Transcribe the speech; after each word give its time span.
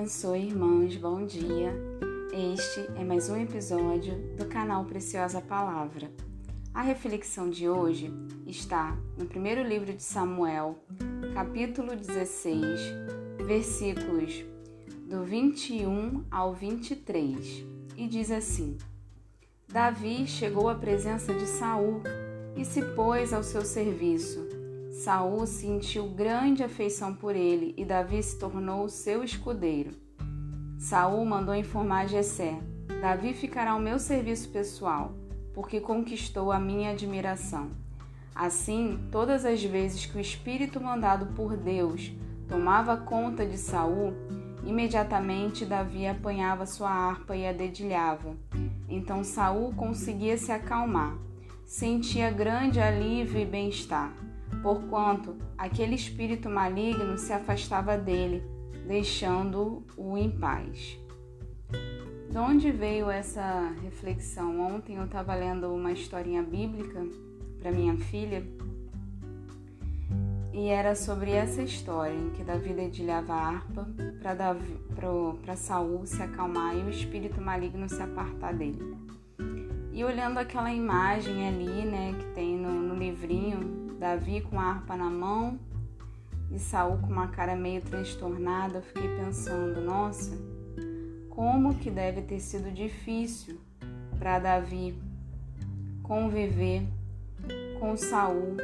abençoe, 0.00 0.46
irmãos. 0.46 0.96
Bom 0.96 1.26
dia. 1.26 1.74
Este 2.32 2.90
é 2.98 3.04
mais 3.04 3.28
um 3.28 3.36
episódio 3.36 4.16
do 4.34 4.46
canal 4.46 4.86
Preciosa 4.86 5.42
Palavra. 5.42 6.10
A 6.72 6.80
reflexão 6.80 7.50
de 7.50 7.68
hoje 7.68 8.10
está 8.46 8.96
no 9.18 9.26
primeiro 9.26 9.62
livro 9.62 9.92
de 9.92 10.02
Samuel, 10.02 10.82
capítulo 11.34 11.94
16, 11.94 12.80
versículos 13.46 14.42
do 15.06 15.22
21 15.22 16.24
ao 16.30 16.54
23, 16.54 17.66
e 17.94 18.08
diz 18.08 18.30
assim: 18.30 18.78
Davi 19.68 20.26
chegou 20.26 20.70
à 20.70 20.74
presença 20.76 21.34
de 21.34 21.44
Saul 21.44 22.02
e 22.56 22.64
se 22.64 22.80
pôs 22.94 23.34
ao 23.34 23.42
seu 23.42 23.66
serviço 23.66 24.59
Saul 24.90 25.46
sentiu 25.46 26.08
grande 26.08 26.64
afeição 26.64 27.14
por 27.14 27.36
ele 27.36 27.72
e 27.78 27.84
Davi 27.84 28.20
se 28.20 28.36
tornou 28.36 28.88
seu 28.88 29.22
escudeiro. 29.22 29.92
Saul 30.80 31.24
mandou 31.24 31.54
informar 31.54 32.08
Jessé: 32.08 32.58
Davi 33.00 33.32
ficará 33.32 33.70
ao 33.70 33.78
meu 33.78 34.00
serviço 34.00 34.48
pessoal, 34.48 35.14
porque 35.54 35.80
conquistou 35.80 36.50
a 36.50 36.58
minha 36.58 36.90
admiração. 36.90 37.70
Assim, 38.34 38.98
todas 39.12 39.44
as 39.44 39.62
vezes 39.62 40.06
que 40.06 40.18
o 40.18 40.20
espírito 40.20 40.80
mandado 40.80 41.34
por 41.34 41.56
Deus 41.56 42.10
tomava 42.48 42.96
conta 42.96 43.46
de 43.46 43.56
Saul, 43.56 44.12
imediatamente 44.64 45.64
Davi 45.64 46.04
apanhava 46.06 46.66
sua 46.66 46.90
harpa 46.90 47.36
e 47.36 47.46
a 47.46 47.52
dedilhava. 47.52 48.36
Então 48.88 49.22
Saul 49.22 49.72
conseguia 49.72 50.36
se 50.36 50.50
acalmar, 50.50 51.16
sentia 51.64 52.28
grande 52.32 52.80
alívio 52.80 53.40
e 53.40 53.46
bem-estar 53.46 54.12
porquanto 54.62 55.36
aquele 55.56 55.94
espírito 55.94 56.48
maligno 56.48 57.16
se 57.18 57.32
afastava 57.32 57.96
dele, 57.96 58.42
deixando-o 58.86 60.18
em 60.18 60.30
paz. 60.30 60.98
De 62.30 62.38
onde 62.38 62.70
veio 62.70 63.10
essa 63.10 63.74
reflexão? 63.82 64.60
Ontem 64.60 64.96
eu 64.96 65.04
estava 65.04 65.34
lendo 65.34 65.74
uma 65.74 65.90
historinha 65.90 66.42
bíblica 66.42 67.04
para 67.60 67.72
minha 67.72 67.96
filha 67.96 68.44
e 70.52 70.68
era 70.68 70.94
sobre 70.94 71.30
essa 71.30 71.62
história 71.62 72.14
em 72.14 72.30
que 72.30 72.42
Davi 72.42 72.72
dedilhava 72.72 73.32
a 73.32 73.48
harpa 73.48 73.88
para 75.42 75.56
Saul 75.56 76.04
se 76.04 76.22
acalmar 76.22 76.76
e 76.76 76.82
o 76.82 76.90
espírito 76.90 77.40
maligno 77.40 77.88
se 77.88 78.02
apartar 78.02 78.52
dele. 78.52 78.96
E 79.92 80.04
olhando 80.04 80.38
aquela 80.38 80.72
imagem 80.72 81.48
ali, 81.48 81.84
né, 81.84 82.14
que 82.18 82.26
tem 82.34 82.49
Davi 84.10 84.40
com 84.40 84.58
a 84.58 84.64
harpa 84.64 84.96
na 84.96 85.08
mão 85.08 85.56
e 86.50 86.58
Saul 86.58 86.98
com 86.98 87.06
uma 87.06 87.28
cara 87.28 87.54
meio 87.54 87.80
transtornada, 87.80 88.78
eu 88.78 88.82
fiquei 88.82 89.08
pensando, 89.16 89.80
nossa, 89.80 90.36
como 91.28 91.76
que 91.76 91.92
deve 91.92 92.22
ter 92.22 92.40
sido 92.40 92.72
difícil 92.72 93.60
para 94.18 94.40
Davi 94.40 95.00
conviver 96.02 96.88
com 97.78 97.96
Saul. 97.96 98.56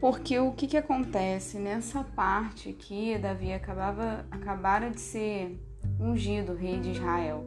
Porque 0.00 0.38
o 0.38 0.52
que, 0.52 0.68
que 0.68 0.76
acontece 0.76 1.58
nessa 1.58 2.04
parte 2.04 2.68
aqui, 2.68 3.18
Davi 3.18 3.52
acabava 3.52 4.24
acabara 4.30 4.90
de 4.90 5.00
ser 5.00 5.60
ungido 5.98 6.54
rei 6.54 6.78
de 6.78 6.92
Israel, 6.92 7.44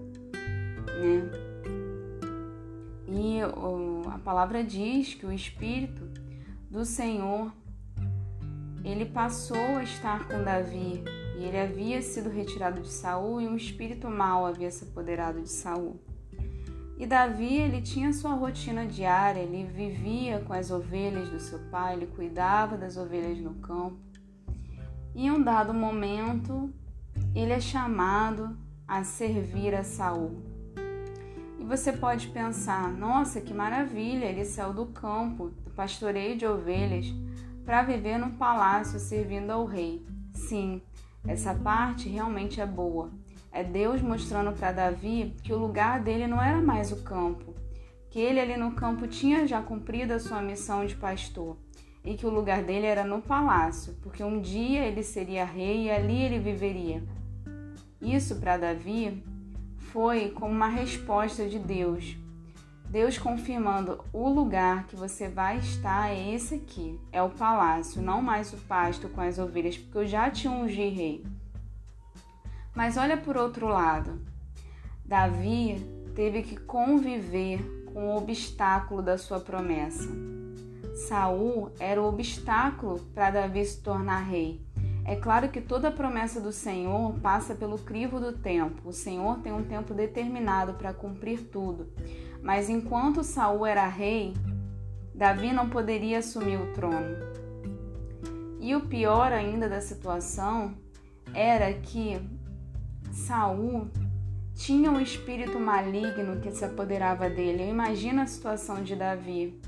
né? 1.01 1.45
E 3.07 3.39
a 4.13 4.17
palavra 4.19 4.61
diz 4.61 5.13
que 5.13 5.25
o 5.25 5.31
Espírito 5.31 6.24
do 6.75 6.83
Senhor 6.83 7.53
ele 8.83 9.05
passou 9.05 9.77
a 9.77 9.83
estar 9.83 10.27
com 10.27 10.43
Davi 10.43 11.01
e 11.37 11.43
ele 11.45 11.57
havia 11.57 12.01
sido 12.01 12.29
retirado 12.29 12.81
de 12.81 12.89
Saul 12.89 13.39
e 13.39 13.47
um 13.47 13.55
espírito 13.55 14.09
mau 14.09 14.45
havia 14.45 14.69
se 14.69 14.83
apoderado 14.83 15.41
de 15.41 15.49
Saul. 15.49 15.97
E 16.97 17.05
Davi 17.05 17.55
ele 17.55 17.81
tinha 17.81 18.11
sua 18.11 18.33
rotina 18.33 18.85
diária, 18.85 19.39
ele 19.39 19.63
vivia 19.63 20.41
com 20.41 20.51
as 20.51 20.69
ovelhas 20.69 21.29
do 21.29 21.39
seu 21.39 21.59
pai, 21.71 21.93
ele 21.93 22.07
cuidava 22.07 22.77
das 22.77 22.97
ovelhas 22.97 23.39
no 23.39 23.53
campo. 23.55 23.97
E 25.15 25.27
em 25.27 25.31
um 25.31 25.41
dado 25.41 25.73
momento, 25.73 26.69
ele 27.33 27.53
é 27.53 27.59
chamado 27.61 28.57
a 28.85 29.01
servir 29.05 29.73
a 29.73 29.83
Saul. 29.83 30.43
E 31.57 31.63
você 31.63 31.93
pode 31.93 32.27
pensar: 32.27 32.91
nossa, 32.91 33.39
que 33.39 33.53
maravilha, 33.53 34.25
ele 34.25 34.43
saiu 34.43 34.73
do 34.73 34.87
campo, 34.87 35.53
pastoreio 35.75 36.37
de 36.37 36.45
ovelhas, 36.45 37.13
para 37.65 37.83
viver 37.83 38.17
num 38.17 38.31
palácio 38.31 38.99
servindo 38.99 39.51
ao 39.51 39.65
rei. 39.65 40.05
Sim, 40.33 40.81
essa 41.27 41.53
parte 41.53 42.07
realmente 42.07 42.61
é 42.61 42.65
boa. 42.65 43.11
É 43.51 43.63
Deus 43.63 44.01
mostrando 44.01 44.51
para 44.51 44.71
Davi 44.71 45.35
que 45.43 45.53
o 45.53 45.57
lugar 45.57 46.01
dele 46.01 46.27
não 46.27 46.41
era 46.41 46.61
mais 46.61 46.91
o 46.91 47.03
campo, 47.03 47.55
que 48.09 48.19
ele 48.19 48.39
ali 48.39 48.57
no 48.57 48.71
campo 48.71 49.07
tinha 49.07 49.47
já 49.47 49.61
cumprido 49.61 50.13
a 50.13 50.19
sua 50.19 50.41
missão 50.41 50.85
de 50.85 50.95
pastor 50.95 51.57
e 52.03 52.15
que 52.15 52.25
o 52.25 52.29
lugar 52.29 52.63
dele 52.63 52.85
era 52.85 53.03
no 53.03 53.21
palácio, 53.21 53.95
porque 54.01 54.23
um 54.23 54.39
dia 54.39 54.85
ele 54.85 55.01
seria 55.01 55.43
rei 55.43 55.85
e 55.85 55.91
ali 55.91 56.21
ele 56.21 56.39
viveria. 56.39 57.03
Isso 57.99 58.35
para 58.35 58.57
Davi 58.57 59.23
foi 59.77 60.29
como 60.29 60.53
uma 60.53 60.67
resposta 60.67 61.47
de 61.47 61.57
Deus. 61.57 62.15
Deus 62.89 63.17
confirmando 63.17 64.03
o 64.13 64.29
lugar 64.29 64.85
que 64.87 64.95
você 64.95 65.27
vai 65.27 65.57
estar 65.57 66.09
é 66.09 66.33
esse 66.33 66.55
aqui, 66.55 66.99
é 67.11 67.21
o 67.21 67.29
palácio, 67.29 68.01
não 68.01 68.21
mais 68.21 68.53
o 68.53 68.57
pasto 68.57 69.09
com 69.09 69.21
as 69.21 69.37
ovelhas, 69.37 69.77
porque 69.77 69.97
eu 69.97 70.07
já 70.07 70.29
te 70.29 70.47
ungi 70.47 70.89
rei. 70.89 71.25
Mas 72.73 72.97
olha 72.97 73.17
por 73.17 73.37
outro 73.37 73.67
lado, 73.67 74.19
Davi 75.03 75.83
teve 76.15 76.41
que 76.43 76.57
conviver 76.57 77.85
com 77.93 78.09
o 78.09 78.17
obstáculo 78.17 79.01
da 79.01 79.17
sua 79.17 79.39
promessa. 79.39 80.09
Saul 81.07 81.71
era 81.79 82.01
o 82.01 82.07
obstáculo 82.07 82.99
para 83.13 83.31
Davi 83.31 83.65
se 83.65 83.81
tornar 83.81 84.19
rei. 84.19 84.61
É 85.03 85.15
claro 85.15 85.49
que 85.49 85.61
toda 85.61 85.91
promessa 85.91 86.41
do 86.41 86.51
Senhor 86.51 87.13
passa 87.19 87.53
pelo 87.53 87.77
crivo 87.77 88.19
do 88.19 88.33
tempo. 88.33 88.89
O 88.89 88.93
Senhor 88.93 89.39
tem 89.39 89.53
um 89.53 89.63
tempo 89.63 89.93
determinado 89.93 90.73
para 90.73 90.93
cumprir 90.93 91.43
tudo. 91.51 91.87
Mas 92.45 92.69
enquanto 92.69 93.23
Saul 93.23 93.65
era 93.65 93.87
rei, 93.87 94.35
Davi 95.15 95.51
não 95.51 95.67
poderia 95.67 96.19
assumir 96.19 96.57
o 96.57 96.71
trono. 96.73 97.17
E 98.59 98.75
o 98.75 98.81
pior 98.81 99.31
ainda 99.31 99.67
da 99.67 99.81
situação 99.81 100.75
era 101.33 101.73
que 101.73 102.21
Saul 103.11 103.87
tinha 104.53 104.91
um 104.91 105.01
espírito 105.01 105.59
maligno 105.59 106.39
que 106.39 106.51
se 106.51 106.63
apoderava 106.63 107.27
dele. 107.27 107.63
Eu 107.63 107.69
imagino 107.69 108.21
a 108.21 108.27
situação 108.27 108.83
de 108.83 108.95
Davi. 108.95 109.59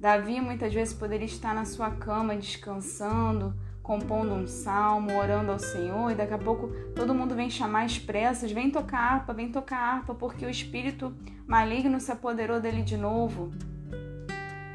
Davi 0.00 0.40
muitas 0.40 0.72
vezes 0.72 0.94
poderia 0.94 1.26
estar 1.26 1.54
na 1.54 1.66
sua 1.66 1.90
cama 1.90 2.34
descansando, 2.34 3.54
compondo 3.90 4.32
um 4.32 4.46
salmo, 4.46 5.18
orando 5.18 5.50
ao 5.50 5.58
Senhor, 5.58 6.12
e 6.12 6.14
daqui 6.14 6.32
a 6.32 6.38
pouco 6.38 6.68
todo 6.94 7.12
mundo 7.12 7.34
vem 7.34 7.50
chamar 7.50 7.86
as 7.86 7.98
pressas, 7.98 8.52
vem 8.52 8.70
tocar 8.70 9.14
harpa, 9.14 9.32
vem 9.32 9.50
tocar 9.50 9.78
harpa, 9.78 10.14
porque 10.14 10.46
o 10.46 10.48
espírito 10.48 11.12
maligno 11.44 11.98
se 11.98 12.12
apoderou 12.12 12.60
dele 12.60 12.82
de 12.82 12.96
novo. 12.96 13.50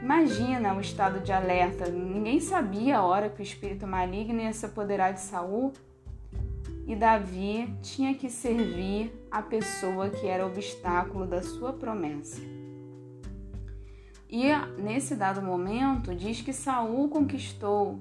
Imagina 0.01 0.75
o 0.75 0.81
estado 0.81 1.21
de 1.21 1.31
alerta. 1.31 1.89
Ninguém 1.89 2.41
sabia 2.41 2.97
a 2.97 3.05
hora 3.05 3.29
que 3.29 3.41
o 3.41 3.41
espírito 3.41 3.87
maligno 3.87 4.41
ia 4.41 4.51
se 4.51 4.65
apoderar 4.65 5.13
de 5.13 5.21
Saul. 5.21 5.71
E 6.85 6.93
Davi 6.93 7.73
tinha 7.81 8.13
que 8.15 8.29
servir 8.29 9.13
a 9.31 9.41
pessoa 9.41 10.09
que 10.09 10.27
era 10.27 10.45
obstáculo 10.45 11.25
da 11.25 11.41
sua 11.41 11.71
promessa. 11.71 12.41
E 14.29 14.51
nesse 14.77 15.15
dado 15.15 15.41
momento 15.41 16.13
diz 16.13 16.41
que 16.41 16.51
Saul 16.51 17.07
conquistou 17.07 17.97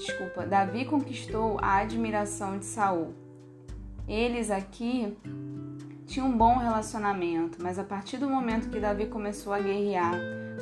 desculpa, 0.00 0.46
Davi 0.46 0.84
conquistou 0.84 1.58
a 1.60 1.76
admiração 1.76 2.58
de 2.58 2.64
Saul. 2.64 3.14
Eles 4.08 4.50
aqui 4.50 5.16
tinham 6.06 6.28
um 6.28 6.36
bom 6.36 6.56
relacionamento, 6.56 7.58
mas 7.62 7.78
a 7.78 7.84
partir 7.84 8.16
do 8.16 8.28
momento 8.28 8.70
que 8.70 8.80
Davi 8.80 9.06
começou 9.06 9.52
a 9.52 9.60
guerrear, 9.60 10.14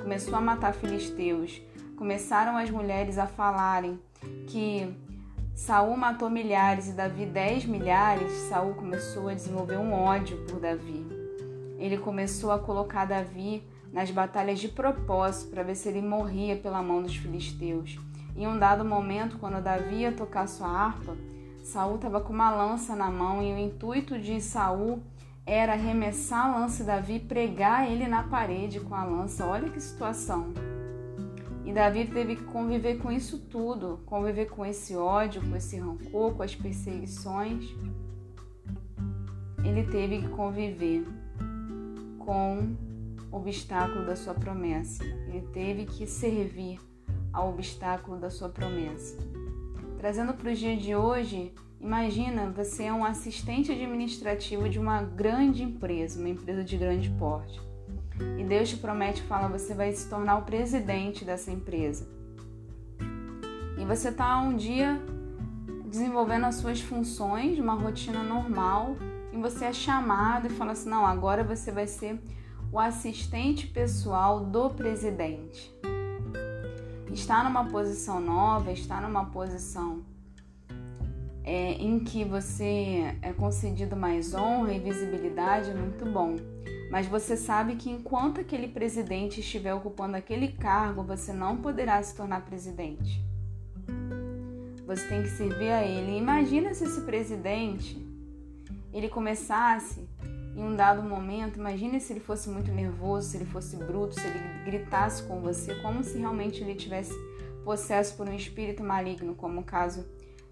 começou 0.02 0.34
a 0.34 0.40
matar 0.40 0.74
filisteus, 0.74 1.62
começaram 1.96 2.56
as 2.56 2.68
mulheres 2.68 3.16
a 3.16 3.26
falarem 3.26 3.98
que 4.48 4.92
Saul 5.54 5.96
matou 5.96 6.28
milhares 6.28 6.88
e 6.88 6.92
Davi 6.92 7.24
dez 7.24 7.64
milhares, 7.64 8.30
Saul 8.48 8.74
começou 8.74 9.28
a 9.28 9.34
desenvolver 9.34 9.78
um 9.78 9.92
ódio 9.92 10.36
por 10.46 10.60
Davi. 10.60 11.06
Ele 11.78 11.96
começou 11.96 12.50
a 12.50 12.58
colocar 12.58 13.04
Davi 13.06 13.62
nas 13.92 14.10
batalhas 14.10 14.58
de 14.58 14.68
propósito 14.68 15.50
para 15.50 15.62
ver 15.62 15.76
se 15.76 15.88
ele 15.88 16.02
morria 16.02 16.56
pela 16.56 16.82
mão 16.82 17.02
dos 17.02 17.16
filisteus. 17.16 17.98
Em 18.38 18.46
um 18.46 18.56
dado 18.56 18.84
momento, 18.84 19.36
quando 19.36 19.60
Davi 19.60 19.96
ia 19.96 20.12
tocar 20.12 20.46
sua 20.46 20.68
harpa, 20.68 21.16
Saul 21.60 21.96
estava 21.96 22.20
com 22.20 22.32
uma 22.32 22.54
lança 22.54 22.94
na 22.94 23.10
mão 23.10 23.42
e 23.42 23.52
o 23.52 23.58
intuito 23.58 24.16
de 24.16 24.40
Saul 24.40 25.02
era 25.44 25.72
arremessar 25.72 26.46
a 26.46 26.60
lança 26.60 26.84
de 26.84 26.86
Davi 26.86 27.18
pregar 27.18 27.90
ele 27.90 28.06
na 28.06 28.22
parede 28.22 28.78
com 28.78 28.94
a 28.94 29.02
lança. 29.02 29.44
Olha 29.44 29.68
que 29.68 29.80
situação. 29.80 30.54
E 31.64 31.72
Davi 31.72 32.06
teve 32.06 32.36
que 32.36 32.44
conviver 32.44 32.98
com 32.98 33.10
isso 33.10 33.40
tudo, 33.40 33.98
conviver 34.06 34.46
com 34.46 34.64
esse 34.64 34.94
ódio, 34.94 35.42
com 35.42 35.56
esse 35.56 35.76
rancor, 35.76 36.34
com 36.34 36.42
as 36.44 36.54
perseguições. 36.54 37.74
Ele 39.64 39.82
teve 39.82 40.22
que 40.22 40.28
conviver 40.28 41.04
com 42.20 42.76
o 43.32 43.36
obstáculo 43.36 44.06
da 44.06 44.14
sua 44.14 44.32
promessa. 44.32 45.02
Ele 45.02 45.40
teve 45.52 45.86
que 45.86 46.06
servir 46.06 46.78
ao 47.32 47.50
obstáculo 47.50 48.18
da 48.18 48.30
sua 48.30 48.48
promessa. 48.48 49.16
Trazendo 49.98 50.32
para 50.34 50.52
os 50.52 50.58
dias 50.58 50.80
de 50.80 50.94
hoje, 50.94 51.52
imagina 51.80 52.50
você 52.50 52.84
é 52.84 52.92
um 52.92 53.04
assistente 53.04 53.72
administrativo 53.72 54.68
de 54.68 54.78
uma 54.78 55.02
grande 55.02 55.62
empresa, 55.62 56.18
uma 56.18 56.28
empresa 56.28 56.62
de 56.62 56.76
grande 56.76 57.10
porte. 57.10 57.60
E 58.38 58.44
Deus 58.44 58.68
te 58.68 58.76
promete, 58.76 59.22
fala, 59.22 59.48
você 59.48 59.74
vai 59.74 59.92
se 59.92 60.08
tornar 60.08 60.38
o 60.38 60.42
presidente 60.42 61.24
dessa 61.24 61.50
empresa. 61.50 62.08
E 63.78 63.84
você 63.84 64.08
está 64.08 64.40
um 64.40 64.56
dia 64.56 65.00
desenvolvendo 65.86 66.46
as 66.46 66.56
suas 66.56 66.80
funções, 66.80 67.58
uma 67.58 67.74
rotina 67.74 68.22
normal, 68.22 68.96
e 69.32 69.36
você 69.36 69.66
é 69.66 69.72
chamado 69.72 70.46
e 70.46 70.50
fala 70.50 70.72
assim: 70.72 70.90
não, 70.90 71.06
agora 71.06 71.44
você 71.44 71.70
vai 71.70 71.86
ser 71.86 72.20
o 72.72 72.78
assistente 72.78 73.66
pessoal 73.66 74.44
do 74.44 74.68
presidente. 74.70 75.77
Está 77.18 77.42
numa 77.42 77.64
posição 77.64 78.20
nova, 78.20 78.70
está 78.70 79.00
numa 79.00 79.24
posição 79.24 80.04
é, 81.42 81.72
em 81.72 81.98
que 81.98 82.24
você 82.24 83.16
é 83.20 83.32
concedido 83.32 83.96
mais 83.96 84.34
honra 84.34 84.72
e 84.72 84.78
visibilidade, 84.78 85.70
é 85.70 85.74
muito 85.74 86.06
bom. 86.06 86.36
Mas 86.92 87.06
você 87.08 87.36
sabe 87.36 87.74
que 87.74 87.90
enquanto 87.90 88.40
aquele 88.40 88.68
presidente 88.68 89.40
estiver 89.40 89.74
ocupando 89.74 90.16
aquele 90.16 90.52
cargo, 90.52 91.02
você 91.02 91.32
não 91.32 91.56
poderá 91.56 92.00
se 92.02 92.14
tornar 92.14 92.46
presidente. 92.46 93.20
Você 94.86 95.06
tem 95.08 95.20
que 95.22 95.28
servir 95.28 95.72
a 95.72 95.82
ele. 95.82 96.16
Imagina 96.16 96.72
se 96.72 96.84
esse 96.84 97.00
presidente 97.00 98.00
ele 98.92 99.08
começasse 99.08 100.07
em 100.58 100.62
um 100.64 100.74
dado 100.74 101.04
momento, 101.04 101.56
imagine 101.56 102.00
se 102.00 102.12
ele 102.12 102.18
fosse 102.18 102.50
muito 102.50 102.72
nervoso, 102.72 103.28
se 103.28 103.36
ele 103.36 103.44
fosse 103.44 103.76
bruto, 103.76 104.16
se 104.16 104.26
ele 104.26 104.40
gritasse 104.64 105.22
com 105.22 105.40
você, 105.40 105.76
como 105.76 106.02
se 106.02 106.18
realmente 106.18 106.64
ele 106.64 106.74
tivesse 106.74 107.12
possesso 107.64 108.16
por 108.16 108.28
um 108.28 108.34
espírito 108.34 108.82
maligno, 108.82 109.36
como 109.36 109.60
o 109.60 109.64
caso 109.64 110.04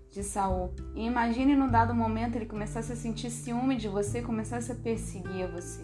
de 0.08 0.22
Saul. 0.22 0.72
E 0.94 1.04
imagine 1.04 1.56
no 1.56 1.68
dado 1.68 1.92
momento 1.92 2.36
ele 2.36 2.46
começasse 2.46 2.92
a 2.92 2.96
sentir 2.96 3.30
ciúme 3.30 3.74
de 3.74 3.88
você, 3.88 4.22
começasse 4.22 4.70
a 4.70 4.76
perseguir 4.76 5.48
você. 5.48 5.82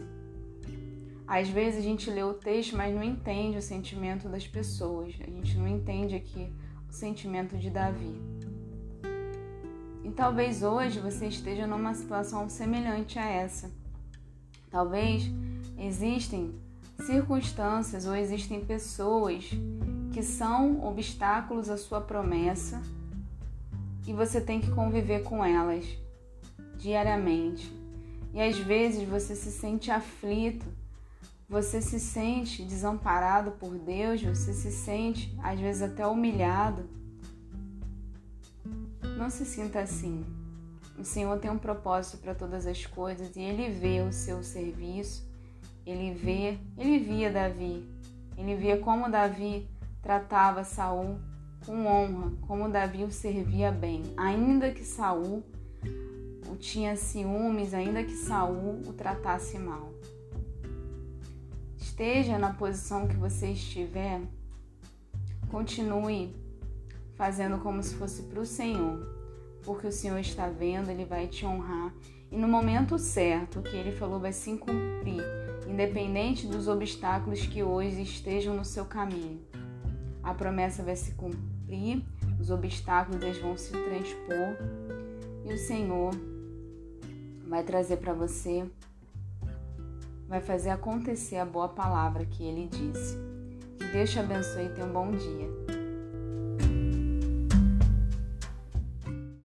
Às 1.27 1.49
vezes 1.49 1.81
a 1.81 1.83
gente 1.83 2.09
lê 2.09 2.23
o 2.23 2.35
texto, 2.35 2.77
mas 2.77 2.95
não 2.95 3.03
entende 3.03 3.59
o 3.59 3.63
sentimento 3.63 4.29
das 4.29 4.47
pessoas. 4.47 5.15
A 5.21 5.31
gente 5.31 5.59
não 5.59 5.67
entende 5.67 6.15
aqui 6.15 6.53
o 6.89 6.93
sentimento 6.93 7.59
de 7.59 7.71
Davi. 7.71 8.21
E 10.05 10.11
talvez 10.11 10.63
hoje 10.63 11.01
você 11.01 11.27
esteja 11.27 11.67
numa 11.67 11.93
situação 11.93 12.49
semelhante 12.49 13.19
a 13.19 13.29
essa. 13.29 13.82
Talvez 14.73 15.31
existem 15.79 16.53
circunstâncias 17.07 18.07
ou 18.07 18.17
existem 18.17 18.65
pessoas 18.65 19.49
que 20.13 20.23
são 20.23 20.85
obstáculos 20.85 21.71
à 21.71 21.77
sua 21.77 22.01
promessa 22.01 22.83
e 24.05 24.13
você 24.13 24.41
tem 24.41 24.61
que 24.61 24.71
conviver 24.73 25.23
com 25.23 25.45
elas 25.45 25.87
diariamente. 26.77 27.73
E 28.35 28.41
às 28.41 28.59
vezes 28.59 29.09
você 29.09 29.37
se 29.37 29.53
sente 29.53 29.93
aflito 29.93 30.67
você 31.53 31.83
se 31.83 32.01
sente 32.01 32.63
desamparado 32.63 33.51
por 33.51 33.77
Deus, 33.77 34.23
você 34.23 34.55
se 34.55 34.73
sente 34.73 35.37
às 35.43 35.61
vezes 35.61 35.83
até 35.83 36.07
humilhado. 36.07 36.89
Não 39.19 39.29
se 39.29 39.45
sinta 39.45 39.81
assim. 39.81 40.25
O 40.99 41.05
Senhor 41.05 41.39
tem 41.39 41.51
um 41.51 41.59
propósito 41.59 42.19
para 42.19 42.35
todas 42.35 42.67
as 42.67 42.87
coisas 42.87 43.35
e 43.37 43.41
ele 43.41 43.71
vê 43.71 44.01
o 44.01 44.13
seu 44.13 44.43
serviço. 44.43 45.27
Ele 45.87 46.13
vê, 46.15 46.59
ele 46.79 46.99
via 46.99 47.31
Davi. 47.31 47.85
Ele 48.37 48.55
via 48.55 48.79
como 48.79 49.11
Davi 49.11 49.69
tratava 50.01 50.65
Saul 50.65 51.19
com 51.65 51.87
honra, 51.87 52.33
como 52.47 52.69
Davi 52.69 53.05
o 53.05 53.11
servia 53.11 53.71
bem, 53.71 54.03
ainda 54.17 54.71
que 54.73 54.85
Saul 54.85 55.43
o 56.49 56.57
tinha 56.57 56.97
ciúmes, 56.97 57.73
ainda 57.73 58.03
que 58.03 58.15
Saul 58.15 58.81
o 58.87 58.93
tratasse 58.93 59.59
mal 59.59 59.93
esteja 61.93 62.39
na 62.39 62.55
posição 62.55 63.07
que 63.07 63.17
você 63.17 63.49
estiver, 63.49 64.23
continue 65.51 66.35
fazendo 67.15 67.59
como 67.59 67.83
se 67.83 67.95
fosse 67.97 68.23
para 68.23 68.41
o 68.41 68.47
Senhor, 68.47 69.12
porque 69.65 69.87
o 69.87 69.93
Senhor 69.93 70.19
está 70.19 70.49
vendo, 70.49 70.91
Ele 70.91 71.05
vai 71.05 71.27
te 71.27 71.47
honrar 71.47 71.93
e 72.31 72.37
no 72.37 72.49
momento 72.49 72.99
certo 72.99 73.59
o 73.61 73.63
que 73.63 73.77
Ele 73.77 73.93
falou 73.93 74.19
vai 74.19 74.33
se 74.33 74.57
cumprir, 74.57 75.23
independente 75.69 76.47
dos 76.47 76.69
obstáculos 76.69 77.47
que 77.47 77.63
hoje 77.63 78.03
estejam 78.03 78.55
no 78.55 78.65
seu 78.65 78.85
caminho. 78.85 79.41
A 80.23 80.33
promessa 80.35 80.83
vai 80.83 80.97
se 80.97 81.13
cumprir, 81.13 82.05
os 82.41 82.51
obstáculos 82.51 83.23
eles 83.23 83.39
vão 83.39 83.57
se 83.57 83.73
transpor 83.73 84.57
e 85.45 85.53
o 85.53 85.59
Senhor 85.59 86.13
vai 87.49 87.63
trazer 87.63 87.99
para 87.99 88.13
você 88.13 88.67
vai 90.33 90.41
fazer 90.41 90.71
acontecer 90.71 91.37
a 91.37 91.45
boa 91.45 91.69
palavra 91.69 92.25
que 92.25 92.43
ele 92.43 92.67
disse. 92.67 93.19
Que 93.77 93.85
Deus 93.93 94.11
te 94.11 94.19
abençoe 94.19 94.65
e 94.65 94.69
tenha 94.71 94.87
um 94.87 94.91
bom 94.91 95.11
dia. 95.11 95.52